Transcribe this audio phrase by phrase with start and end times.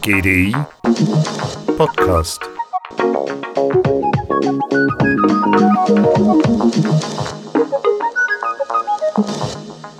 [0.00, 0.54] GDI
[1.76, 2.40] Podcast.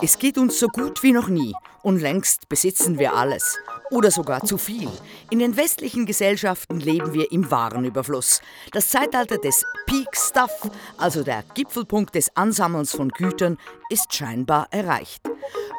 [0.00, 1.52] Es geht uns so gut wie noch nie
[1.82, 3.58] und längst besitzen wir alles
[3.94, 4.90] oder sogar zu viel.
[5.30, 8.40] In den westlichen Gesellschaften leben wir im Warenüberfluss.
[8.72, 13.56] Das Zeitalter des Peak Stuff, also der Gipfelpunkt des Ansammelns von Gütern,
[13.88, 15.22] ist scheinbar erreicht.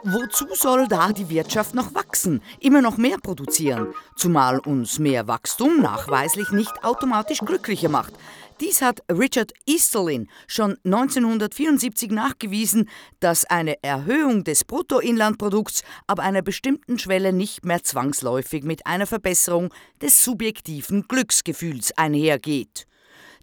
[0.04, 5.82] Wozu soll da die Wirtschaft noch wachsen, immer noch mehr produzieren, zumal uns mehr Wachstum
[5.82, 8.14] nachweislich nicht automatisch glücklicher macht?
[8.62, 16.98] Dies hat Richard Easterlin schon 1974 nachgewiesen, dass eine Erhöhung des Bruttoinlandprodukts ab einer bestimmten
[16.98, 22.88] Schwelle nicht mehr zwangsläufig mit einer Verbesserung des subjektiven Glücksgefühls einhergeht.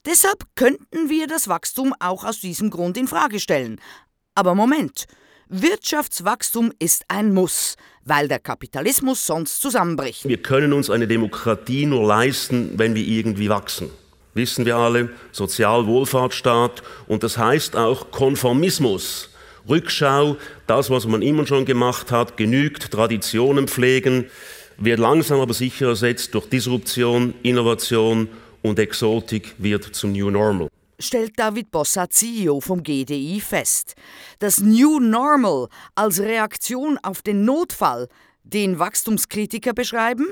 [0.07, 3.83] Deshalb könnten wir das Wachstum auch aus diesem Grund in Frage stellen.
[4.35, 5.05] Aber Moment,
[5.49, 10.27] Wirtschaftswachstum ist ein Muss, weil der Kapitalismus sonst zusammenbricht.
[10.27, 13.91] Wir können uns eine Demokratie nur leisten, wenn wir irgendwie wachsen
[14.35, 19.29] wissen wir alle, Sozialwohlfahrtsstaat und das heißt auch Konformismus.
[19.69, 24.27] Rückschau, das, was man immer schon gemacht hat, genügt, Traditionen pflegen,
[24.77, 28.29] wird langsam aber sicher ersetzt durch Disruption, Innovation
[28.63, 30.69] und Exotik wird zum New Normal.
[30.99, 33.95] Stellt David Bossa, CEO vom GDI, fest.
[34.39, 38.09] Das New Normal als Reaktion auf den Notfall,
[38.45, 40.27] den Wachstumskritiker beschreiben?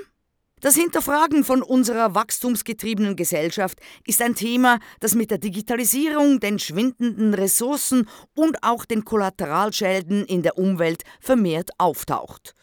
[0.60, 7.32] Das Hinterfragen von unserer wachstumsgetriebenen Gesellschaft ist ein Thema, das mit der Digitalisierung, den schwindenden
[7.32, 12.54] Ressourcen und auch den Kollateralschäden in der Umwelt vermehrt auftaucht.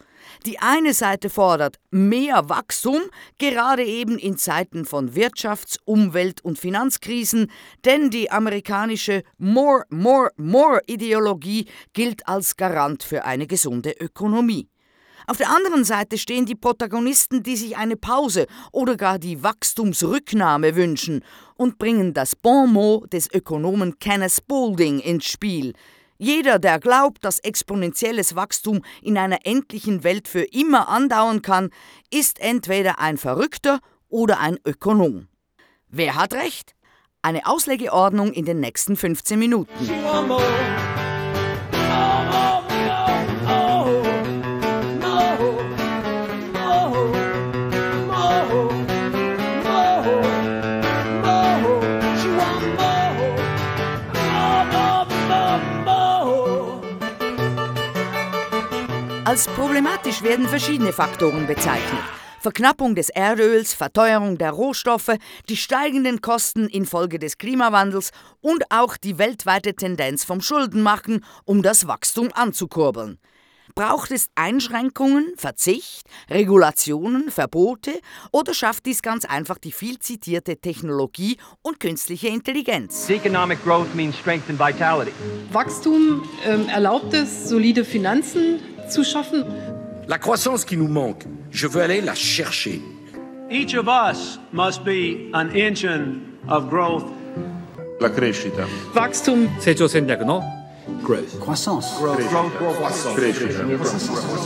[0.45, 3.01] Die eine Seite fordert mehr Wachstum,
[3.39, 7.49] gerade eben in Zeiten von Wirtschafts-, Umwelt- und Finanzkrisen,
[7.83, 14.69] denn die amerikanische More, More, More Ideologie gilt als Garant für eine gesunde Ökonomie.
[15.29, 20.77] Auf der anderen Seite stehen die Protagonisten, die sich eine Pause oder gar die Wachstumsrücknahme
[20.77, 21.21] wünschen
[21.55, 25.73] und bringen das Bon mot des Ökonomen Kenneth Spaulding ins Spiel.
[26.17, 31.71] Jeder, der glaubt, dass exponentielles Wachstum in einer endlichen Welt für immer andauern kann,
[32.09, 35.27] ist entweder ein Verrückter oder ein Ökonom.
[35.89, 36.73] Wer hat recht?
[37.21, 39.73] Eine Auslegeordnung in den nächsten 15 Minuten.
[59.27, 62.01] Als problematisch werden verschiedene Faktoren bezeichnet.
[62.39, 65.17] Verknappung des Erdöls, Verteuerung der Rohstoffe,
[65.49, 71.87] die steigenden Kosten infolge des Klimawandels und auch die weltweite Tendenz vom Schuldenmachen, um das
[71.87, 73.19] Wachstum anzukurbeln.
[73.75, 77.99] Braucht es Einschränkungen, Verzicht, Regulationen, Verbote
[78.31, 83.09] oder schafft dies ganz einfach die viel zitierte Technologie und künstliche Intelligenz?
[83.09, 85.11] Economic growth means strength and vitality.
[85.51, 89.44] Wachstum ähm, erlaubt es, solide Finanzen zu schaffen.
[90.08, 92.80] La croissance qui nous manque, je veux aller la chercher.
[93.50, 97.04] Each of us must be an engine of growth.
[98.00, 98.66] La crescita.
[98.94, 99.48] Wachstum.
[99.60, 100.42] 成長戦略の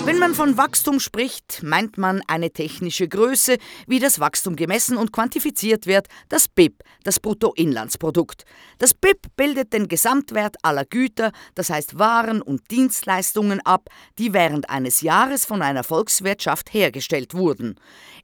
[0.05, 5.13] Wenn man von Wachstum spricht, meint man eine technische Größe, wie das Wachstum gemessen und
[5.13, 8.45] quantifiziert wird, das BIP, das Bruttoinlandsprodukt.
[8.82, 14.72] Das BIP bildet den Gesamtwert aller Güter, das heißt Waren und Dienstleistungen ab, die während
[14.72, 17.76] eines Jahres von einer Volkswirtschaft hergestellt wurden.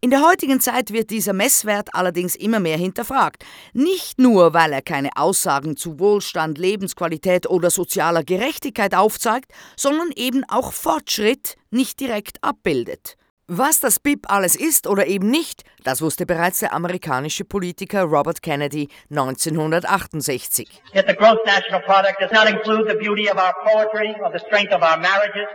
[0.02, 3.46] In der heutigen Zeit wird dieser Messwert allerdings immer mehr hinterfragt.
[3.74, 10.44] Nicht nur, weil er keine Aussagen zu Wohlstand, Lebensqualität oder sozialer Gerechtigkeit aufzeigt, sondern eben
[10.48, 13.16] auch Fortschritt nicht direkt abbildet.
[13.50, 18.42] Was das BIP alles ist oder eben nicht, das wusste bereits der amerikanische Politiker Robert
[18.42, 20.68] Kennedy 1968.
[20.94, 24.40] Yet the gross national product does not include the beauty of our poetry, of the
[24.40, 25.48] strength of our marriages,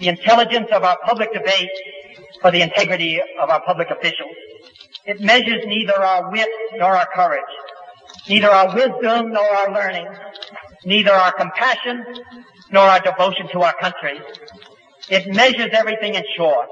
[0.00, 1.70] the intelligence of our public debate,
[2.42, 4.34] or the integrity of our public officials.
[5.04, 7.52] It measures neither our wit nor our courage,
[8.28, 10.08] neither our wisdom nor our learning,
[10.84, 12.04] neither our compassion
[12.72, 14.18] nor our devotion to our country.
[15.08, 16.66] It measures everything in short,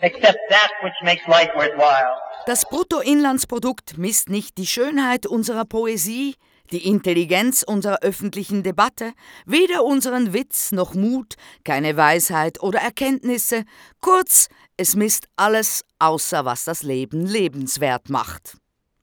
[0.00, 2.16] except that which makes life worthwhile.
[2.46, 6.36] Das Bruttoinlandsprodukt misst nicht die Schönheit unserer Poesie,
[6.72, 9.12] die Intelligenz unserer öffentlichen Debatte,
[9.44, 13.64] weder unseren Witz noch Mut, keine Weisheit oder Erkenntnisse,
[14.00, 18.56] kurz, es misst alles, außer was das Leben lebenswert macht.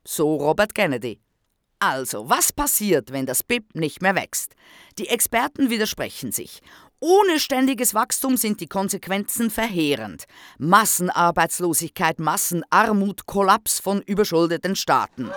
[0.04, 1.20] So Robert Kennedy.
[1.80, 4.54] Also, was passiert, wenn das BIP nicht mehr wächst?
[4.98, 6.60] Die Experten widersprechen sich.
[7.00, 10.24] Ohne ständiges Wachstum sind die Konsequenzen verheerend.
[10.58, 15.30] Massenarbeitslosigkeit, Massenarmut, Kollaps von überschuldeten Staaten.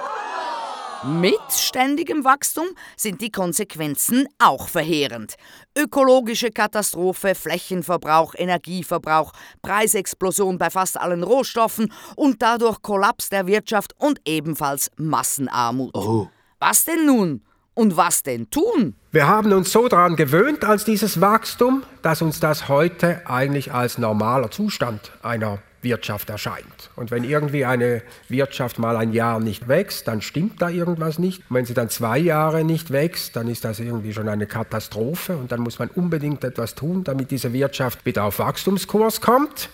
[1.04, 2.66] Mit ständigem Wachstum
[2.98, 5.36] sind die Konsequenzen auch verheerend.
[5.78, 9.32] Ökologische Katastrophe, Flächenverbrauch, Energieverbrauch,
[9.62, 15.96] Preisexplosion bei fast allen Rohstoffen und dadurch Kollaps der Wirtschaft und ebenfalls Massenarmut.
[15.96, 16.28] Oh.
[16.60, 17.44] Was denn nun?
[17.82, 18.94] Und was denn tun?
[19.12, 23.98] Wir haben uns so daran gewöhnt als dieses Wachstum, dass uns das heute eigentlich als
[23.98, 26.92] normaler Zustand einer Wirtschaft erscheint.
[26.96, 31.40] Und wenn irgendwie eine Wirtschaft mal ein Jahr nicht wächst, dann stimmt da irgendwas nicht.
[31.50, 35.36] Und wenn sie dann zwei Jahre nicht wächst, dann ist das irgendwie schon eine Katastrophe
[35.36, 39.70] und dann muss man unbedingt etwas tun, damit diese Wirtschaft wieder auf Wachstumskurs kommt.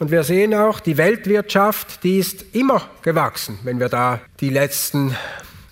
[0.00, 5.14] Und wir sehen auch, die Weltwirtschaft, die ist immer gewachsen, wenn wir da die letzten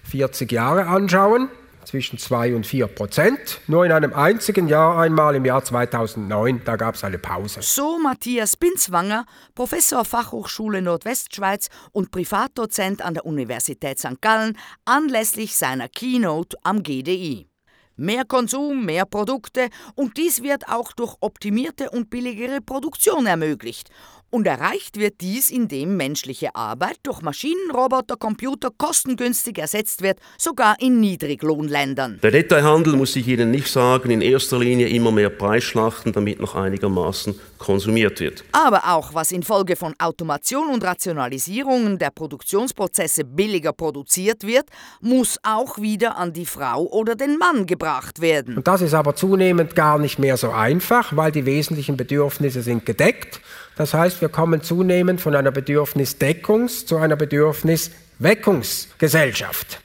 [0.05, 1.49] 40 Jahre anschauen
[1.84, 3.61] zwischen 2 und 4 Prozent.
[3.67, 7.61] Nur in einem einzigen Jahr einmal im Jahr 2009, da gab es eine Pause.
[7.62, 9.25] So Matthias Binzwanger,
[9.55, 14.20] Professor Fachhochschule Nordwestschweiz und Privatdozent an der Universität St.
[14.20, 17.49] Gallen, anlässlich seiner Keynote am GDI.
[17.96, 23.90] Mehr Konsum, mehr Produkte und dies wird auch durch optimierte und billigere Produktion ermöglicht.
[24.34, 30.76] Und erreicht wird dies, indem menschliche Arbeit durch Maschinen, Roboter, Computer kostengünstig ersetzt wird, sogar
[30.81, 32.19] in Niedriglohnländern.
[32.23, 36.55] Der Detailhandel muss ich Ihnen nicht sagen, in erster Linie immer mehr Preisschlachten, damit noch
[36.55, 38.43] einigermaßen konsumiert wird.
[38.52, 44.64] Aber auch was infolge von Automation und Rationalisierungen der Produktionsprozesse billiger produziert wird,
[45.02, 48.56] muss auch wieder an die Frau oder den Mann gebracht werden.
[48.56, 52.87] Und das ist aber zunehmend gar nicht mehr so einfach, weil die wesentlichen Bedürfnisse sind
[52.87, 53.43] gedeckt.
[53.77, 59.81] Das heißt, wir kommen zunehmend von einer Bedürfnisdeckungs- zu einer Bedürfnisweckungsgesellschaft.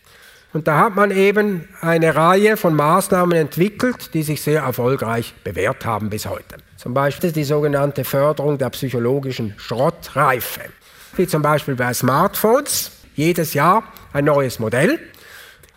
[0.54, 5.86] Und da hat man eben eine Reihe von Maßnahmen entwickelt, die sich sehr erfolgreich bewährt
[5.86, 6.57] haben bis heute.
[6.78, 10.62] Zum Beispiel die sogenannte Förderung der psychologischen Schrottreife.
[11.16, 12.92] Wie zum Beispiel bei Smartphones.
[13.16, 13.83] Jedes Jahr
[14.13, 15.00] ein neues Modell.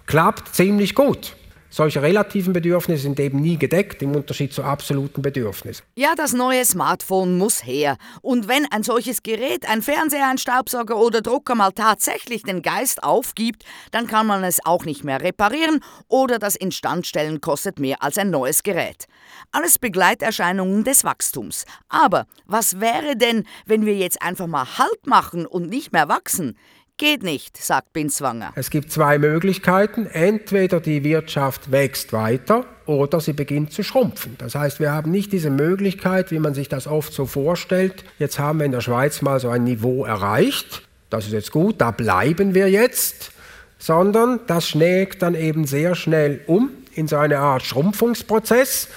[0.06, 1.34] Klappt ziemlich gut.
[1.72, 5.84] Solche relativen Bedürfnisse sind eben nie gedeckt im Unterschied zu absoluten Bedürfnissen.
[5.94, 7.96] Ja, das neue Smartphone muss her.
[8.22, 13.04] Und wenn ein solches Gerät, ein Fernseher, ein Staubsauger oder Drucker mal tatsächlich den Geist
[13.04, 15.78] aufgibt, dann kann man es auch nicht mehr reparieren
[16.08, 19.06] oder das Instandstellen kostet mehr als ein neues Gerät.
[19.52, 21.66] Alles Begleiterscheinungen des Wachstums.
[21.88, 26.56] Aber was wäre denn, wenn wir jetzt einfach mal Halt machen und nicht mehr wachsen?
[27.00, 28.52] Geht nicht, sagt Binswanger.
[28.56, 30.04] Es gibt zwei Möglichkeiten.
[30.04, 34.34] Entweder die Wirtschaft wächst weiter oder sie beginnt zu schrumpfen.
[34.36, 38.04] Das heißt, wir haben nicht diese Möglichkeit, wie man sich das oft so vorstellt.
[38.18, 40.82] Jetzt haben wir in der Schweiz mal so ein Niveau erreicht.
[41.08, 43.32] Das ist jetzt gut, da bleiben wir jetzt.
[43.78, 48.88] Sondern das schlägt dann eben sehr schnell um in so eine Art Schrumpfungsprozess.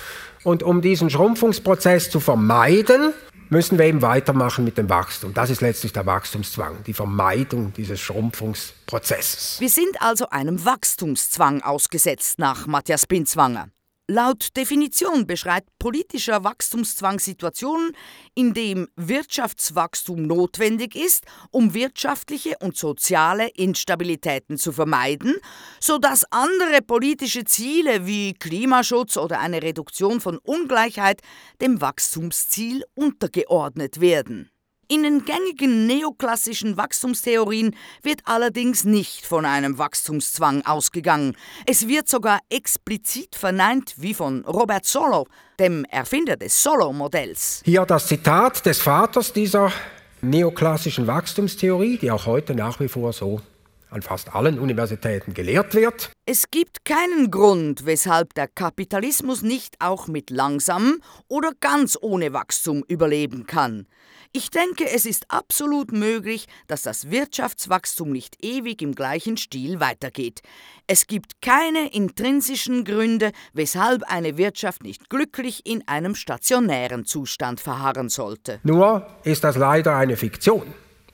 [0.44, 3.13] Und um diesen Schrumpfungsprozess zu vermeiden,
[3.50, 5.34] müssen wir eben weitermachen mit dem Wachstum.
[5.34, 9.60] Das ist letztlich der Wachstumszwang, die Vermeidung dieses Schrumpfungsprozesses.
[9.60, 13.72] Wir sind also einem Wachstumszwang ausgesetzt nach Matthias Binzwanger.
[14.09, 17.95] Laut Definition beschreibt politischer Wachstumszwang Situationen,
[18.35, 25.35] in dem Wirtschaftswachstum notwendig ist, um wirtschaftliche und soziale Instabilitäten zu vermeiden,
[25.79, 31.21] sodass andere politische Ziele wie Klimaschutz oder eine Reduktion von Ungleichheit
[31.61, 34.53] dem Wachstumsziel untergeordnet werden.
[34.94, 41.35] In den gängigen neoklassischen Wachstumstheorien wird allerdings nicht von einem Wachstumszwang ausgegangen.
[41.66, 45.26] Es wird sogar explizit verneint, wie von Robert Solow,
[45.57, 47.64] dem Erfinder des Solow-Modells.
[47.66, 49.71] Hier das Zitat des Vaters dieser
[50.21, 53.42] neoklassischen Wachstumstheorie, die auch heute nach wie vor so
[53.94, 56.12] an fast allen Universitäten gelehrt wird.
[56.26, 62.83] Es gibt keinen Grund, weshalb der Kapitalismus nicht auch mit langsamem oder ganz ohne Wachstum
[62.88, 63.88] überleben kann.
[64.35, 70.42] Ich denke, es ist absolut möglich, dass das Wirtschaftswachstum nicht ewig im gleichen Stil weitergeht.
[70.88, 78.09] Es gibt keine intrinsischen Gründe, weshalb eine Wirtschaft nicht glücklich in einem stationären Zustand verharren
[78.09, 78.59] sollte.
[78.64, 80.73] Nur ist das leider eine Fiktion,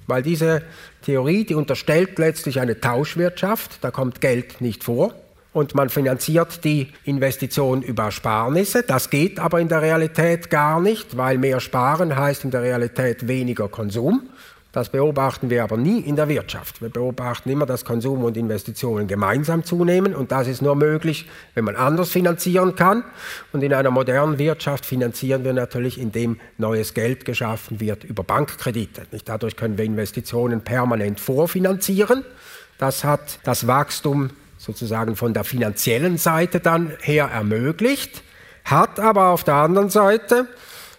[0.09, 0.63] weil diese
[1.03, 5.13] Theorie, die unterstellt letztlich eine Tauschwirtschaft, da kommt Geld nicht vor
[5.53, 8.83] und man finanziert die Investition über Ersparnisse.
[8.83, 13.27] Das geht aber in der Realität gar nicht, weil mehr Sparen heißt in der Realität
[13.27, 14.29] weniger Konsum.
[14.71, 16.79] Das beobachten wir aber nie in der Wirtschaft.
[16.79, 21.65] Wir beobachten immer, dass Konsum und Investitionen gemeinsam zunehmen und das ist nur möglich, wenn
[21.65, 23.03] man anders finanzieren kann.
[23.51, 29.07] Und in einer modernen Wirtschaft finanzieren wir natürlich, indem neues Geld geschaffen wird über Bankkredite.
[29.25, 32.23] Dadurch können wir Investitionen permanent vorfinanzieren.
[32.77, 38.21] Das hat das Wachstum sozusagen von der finanziellen Seite dann her ermöglicht,
[38.65, 40.47] hat aber auf der anderen Seite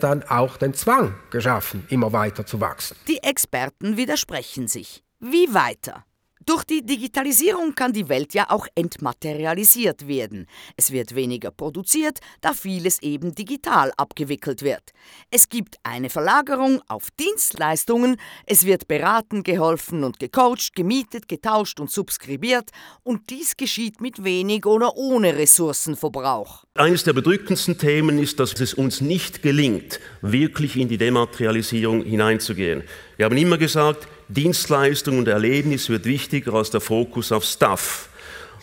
[0.02, 2.96] dann auch den Zwang geschaffen, immer weiter zu wachsen.
[3.08, 5.02] Die Experten widersprechen sich.
[5.20, 6.04] Wie weiter?
[6.50, 10.48] Durch die Digitalisierung kann die Welt ja auch entmaterialisiert werden.
[10.76, 14.82] Es wird weniger produziert, da vieles eben digital abgewickelt wird.
[15.30, 18.16] Es gibt eine Verlagerung auf Dienstleistungen,
[18.46, 22.70] es wird beraten, geholfen und gecoacht, gemietet, getauscht und subskribiert
[23.04, 26.64] und dies geschieht mit wenig oder ohne Ressourcenverbrauch.
[26.74, 32.82] Eines der bedrückendsten Themen ist, dass es uns nicht gelingt, wirklich in die Dematerialisierung hineinzugehen.
[33.18, 38.08] Wir haben immer gesagt, Dienstleistung und Erlebnis wird wichtiger als der Fokus auf Stuff.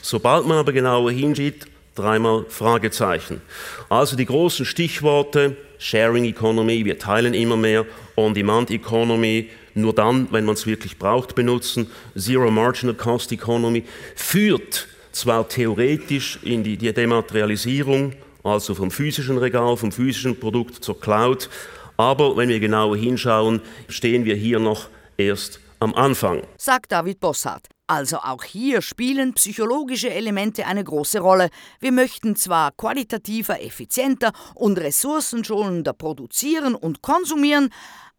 [0.02, 3.42] Sobald man aber genauer hinsieht, dreimal Fragezeichen.
[3.90, 10.46] Also die großen Stichworte Sharing Economy, wir teilen immer mehr, On-Demand Economy, nur dann, wenn
[10.46, 13.84] man es wirklich braucht, benutzen, Zero Marginal Cost Economy,
[14.16, 21.50] führt zwar theoretisch in die, Dematerialisierung, also vom physischen Regal, vom physischen Produkt zur Cloud,
[21.98, 23.60] aber wenn wir genauer hinschauen,
[23.90, 26.44] stehen wir hier noch erst am Anfang.
[26.58, 27.68] Sagt David Bossart.
[27.90, 31.50] Also auch hier spielen psychologische Elemente eine große Rolle.
[31.80, 37.70] Wir möchten zwar qualitativer, effizienter und ressourcenschonender produzieren und konsumieren,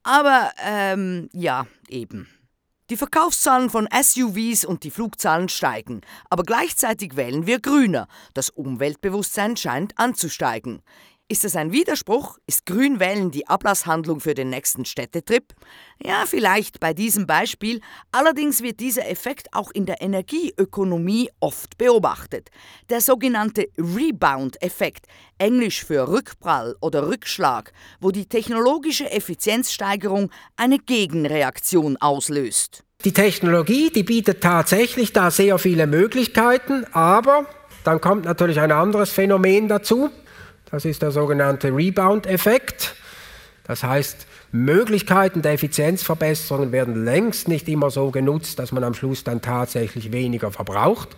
[0.03, 2.29] aber ähm, ja, eben.
[2.89, 6.01] Die Verkaufszahlen von SUVs und die Flugzahlen steigen,
[6.31, 8.09] aber gleichzeitig wählen wir grüner.
[8.33, 10.81] Das Umweltbewusstsein scheint anzusteigen.
[11.31, 12.39] Ist das ein Widerspruch?
[12.47, 15.53] Ist Grünwählen die Ablasshandlung für den nächsten Städtetrip?
[16.03, 17.83] Ja, vielleicht bei diesem Beispiel.
[18.13, 22.49] Allerdings wird dieser Effekt auch in der Energieökonomie oft beobachtet.
[22.89, 25.05] Der sogenannte Rebound-Effekt,
[25.37, 32.85] englisch für Rückprall oder Rückschlag, wo die technologische Effizienzsteigerung eine Gegenreaktion auslöst.
[33.05, 37.45] Die Technologie, die bietet tatsächlich da sehr viele Möglichkeiten, aber
[37.85, 40.09] dann kommt natürlich ein anderes Phänomen dazu.
[40.71, 42.95] Das ist der sogenannte Rebound-Effekt.
[43.65, 49.23] Das heißt, Möglichkeiten der Effizienzverbesserungen werden längst nicht immer so genutzt, dass man am Schluss
[49.23, 51.11] dann tatsächlich weniger verbraucht,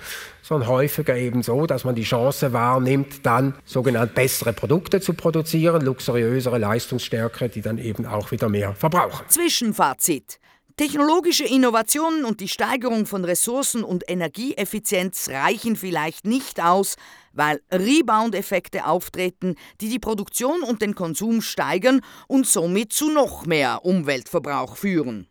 [0.42, 5.82] sondern häufiger eben so, dass man die Chance wahrnimmt, dann sogenannte bessere Produkte zu produzieren,
[5.82, 9.24] luxuriösere, leistungsstärkere, die dann eben auch wieder mehr verbrauchen.
[9.28, 10.40] Zwischenfazit.
[10.76, 16.96] Technologische Innovationen und die Steigerung von Ressourcen und Energieeffizienz reichen vielleicht nicht aus,
[17.32, 23.84] weil Rebound-Effekte auftreten, die die Produktion und den Konsum steigern und somit zu noch mehr
[23.84, 25.26] Umweltverbrauch führen.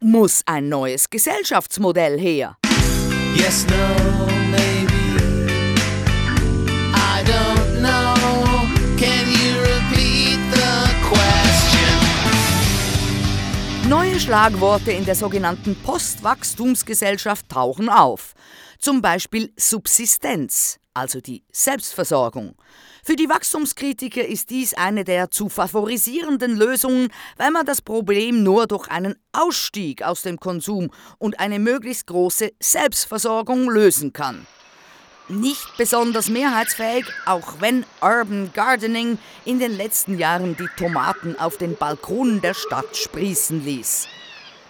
[0.00, 2.56] Muss ein neues Gesellschaftsmodell her?
[3.34, 4.33] Yes, no,
[13.88, 18.32] Neue Schlagworte in der sogenannten Postwachstumsgesellschaft tauchen auf.
[18.78, 22.54] Zum Beispiel Subsistenz, also die Selbstversorgung.
[23.04, 28.66] Für die Wachstumskritiker ist dies eine der zu favorisierenden Lösungen, weil man das Problem nur
[28.66, 34.46] durch einen Ausstieg aus dem Konsum und eine möglichst große Selbstversorgung lösen kann.
[35.28, 41.76] Nicht besonders mehrheitsfähig, auch wenn Urban Gardening in den letzten Jahren die Tomaten auf den
[41.76, 44.06] Balkonen der Stadt sprießen ließ.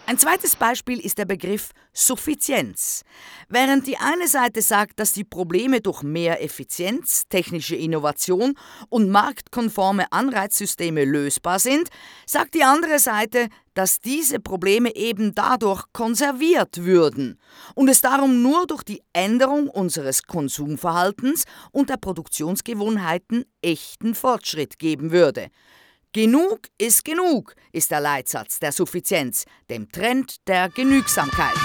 [0.07, 3.05] Ein zweites Beispiel ist der Begriff Suffizienz.
[3.49, 8.59] Während die eine Seite sagt, dass die Probleme durch mehr Effizienz, technische Innovation
[8.89, 11.89] und marktkonforme Anreizsysteme lösbar sind,
[12.27, 17.39] sagt die andere Seite, dass diese Probleme eben dadurch konserviert würden
[17.75, 25.13] und es darum nur durch die Änderung unseres Konsumverhaltens und der Produktionsgewohnheiten echten Fortschritt geben
[25.13, 25.49] würde.
[26.13, 31.57] Genug ist genug, ist der Leitsatz der Suffizienz, dem Trend der Genügsamkeit.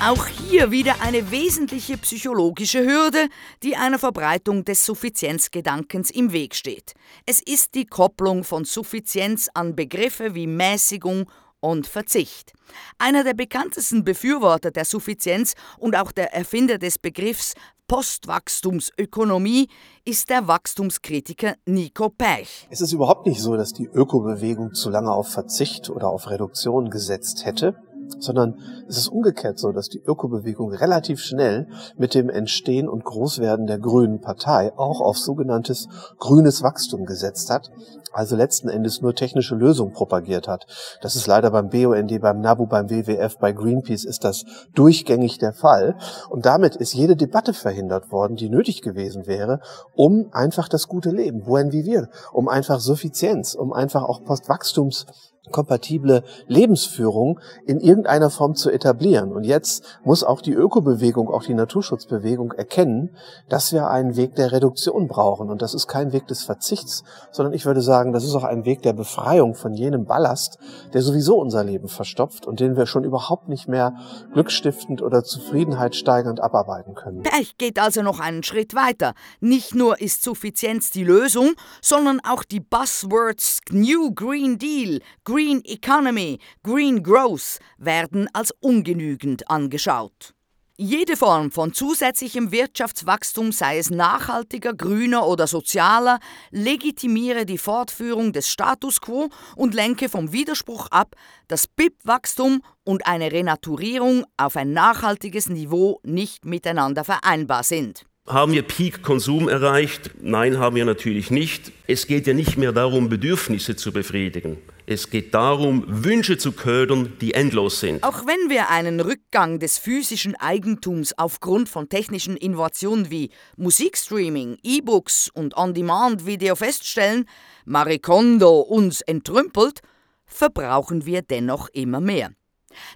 [0.00, 3.28] Auch hier wieder eine wesentliche psychologische Hürde,
[3.64, 6.94] die einer Verbreitung des Suffizienzgedankens im Weg steht.
[7.26, 11.28] Es ist die Kopplung von Suffizienz an Begriffe wie Mäßigung
[11.58, 12.52] und Verzicht.
[12.98, 17.54] Einer der bekanntesten Befürworter der Suffizienz und auch der Erfinder des Begriffs
[17.88, 19.68] Postwachstumsökonomie
[20.04, 22.68] ist der Wachstumskritiker Nico Pech.
[22.70, 26.90] Es ist überhaupt nicht so, dass die Ökobewegung zu lange auf Verzicht oder auf Reduktion
[26.90, 27.82] gesetzt hätte.
[28.18, 33.66] Sondern es ist umgekehrt so, dass die Ökobewegung relativ schnell mit dem Entstehen und Großwerden
[33.66, 35.88] der Grünen Partei auch auf sogenanntes
[36.18, 37.70] grünes Wachstum gesetzt hat,
[38.12, 40.66] also letzten Endes nur technische Lösungen propagiert hat.
[41.02, 45.52] Das ist leider beim BUND, beim NABU, beim WWF, bei Greenpeace ist das durchgängig der
[45.52, 45.96] Fall.
[46.30, 49.60] Und damit ist jede Debatte verhindert worden, die nötig gewesen wäre,
[49.94, 55.06] um einfach das gute Leben, buen vivir, um einfach Suffizienz, um einfach auch Postwachstums
[55.48, 59.32] kompatible Lebensführung in irgendeiner Form zu etablieren.
[59.32, 63.10] Und jetzt muss auch die Ökobewegung, auch die Naturschutzbewegung erkennen,
[63.48, 65.50] dass wir einen Weg der Reduktion brauchen.
[65.50, 68.64] Und das ist kein Weg des Verzichts, sondern ich würde sagen, das ist auch ein
[68.64, 70.58] Weg der Befreiung von jenem Ballast,
[70.92, 73.94] der sowieso unser Leben verstopft und den wir schon überhaupt nicht mehr
[74.32, 77.22] glückstiftend oder zufriedenheitssteigernd abarbeiten können.
[77.22, 79.14] Berch geht also noch einen Schritt weiter.
[79.40, 81.52] Nicht nur ist Suffizienz die Lösung,
[81.82, 90.34] sondern auch die Buzzwords New Green Deal, Green Economy, Green Growth werden als ungenügend angeschaut.
[90.76, 96.18] Jede Form von zusätzlichem Wirtschaftswachstum, sei es nachhaltiger, grüner oder sozialer,
[96.50, 101.14] legitimiere die Fortführung des Status quo und lenke vom Widerspruch ab,
[101.46, 108.07] dass BIP-Wachstum und eine Renaturierung auf ein nachhaltiges Niveau nicht miteinander vereinbar sind.
[108.28, 110.10] Haben wir Peak-Konsum erreicht?
[110.20, 111.72] Nein, haben wir natürlich nicht.
[111.86, 114.58] Es geht ja nicht mehr darum, Bedürfnisse zu befriedigen.
[114.84, 118.02] Es geht darum, Wünsche zu ködern, die endlos sind.
[118.02, 125.30] Auch wenn wir einen Rückgang des physischen Eigentums aufgrund von technischen Innovationen wie Musikstreaming, E-Books
[125.32, 127.24] und On-Demand-Video feststellen,
[127.64, 129.80] Marie Kondo uns entrümpelt,
[130.26, 132.32] verbrauchen wir dennoch immer mehr.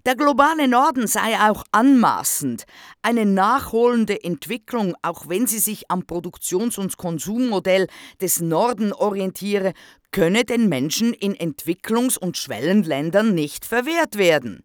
[0.04, 2.64] Der globale Norden sei auch anmaßend.
[3.02, 7.86] Eine nachholende Entwicklung, auch wenn sie sich am Produktions- und Konsummodell
[8.20, 9.72] des Norden orientiere,
[10.10, 14.62] könne den Menschen in Entwicklungs- und Schwellenländern nicht verwehrt werden.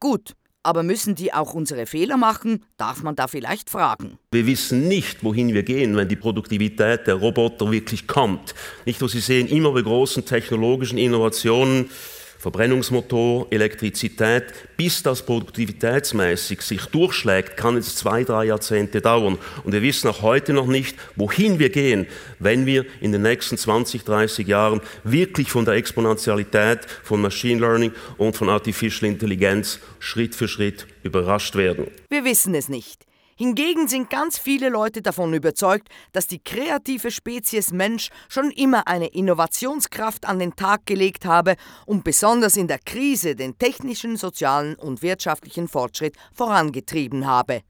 [0.00, 2.64] Gut, aber müssen die auch unsere Fehler machen?
[2.76, 4.18] Darf man da vielleicht fragen.
[4.32, 8.54] Wir wissen nicht, wohin wir gehen, wenn die Produktivität der Roboter wirklich kommt.
[8.84, 11.88] Nicht, wo Sie sehen, immer bei großen technologischen Innovationen
[12.38, 14.44] Verbrennungsmotor, Elektrizität,
[14.76, 19.38] bis das produktivitätsmäßig sich durchschlägt, kann es zwei, drei Jahrzehnte dauern.
[19.64, 22.06] Und wir wissen auch heute noch nicht, wohin wir gehen,
[22.38, 27.92] wenn wir in den nächsten 20, 30 Jahren wirklich von der Exponentialität, von Machine Learning
[28.18, 31.88] und von Artificial Intelligenz Schritt für Schritt überrascht werden.
[32.10, 33.05] Wir wissen es nicht.
[33.38, 39.08] Hingegen sind ganz viele Leute davon überzeugt, dass die kreative Spezies Mensch schon immer eine
[39.08, 45.02] Innovationskraft an den Tag gelegt habe und besonders in der Krise den technischen, sozialen und
[45.02, 47.60] wirtschaftlichen Fortschritt vorangetrieben habe.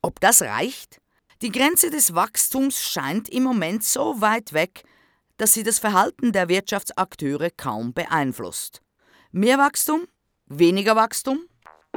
[0.00, 1.00] Ob das reicht?
[1.42, 4.84] Die Grenze des Wachstums scheint im Moment so weit weg,
[5.38, 8.80] dass sie das Verhalten der Wirtschaftsakteure kaum beeinflusst.
[9.32, 10.06] Mehr Wachstum?
[10.46, 11.49] Weniger Wachstum?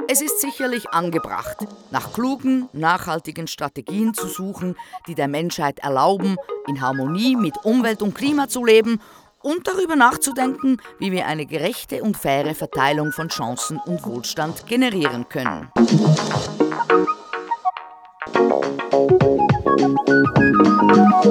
[0.08, 1.56] Es ist sicherlich angebracht,
[1.90, 4.76] nach klugen, nachhaltigen Strategien zu suchen,
[5.08, 6.36] die der Menschheit erlauben,
[6.66, 9.00] in Harmonie mit Umwelt und Klima zu leben
[9.42, 15.28] und darüber nachzudenken, wie wir eine gerechte und faire Verteilung von Chancen und Wohlstand generieren
[15.28, 15.70] können.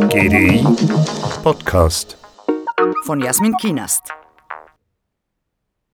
[0.10, 0.66] GDI
[1.44, 2.18] Podcast
[3.06, 4.23] von Jasmin Kienast.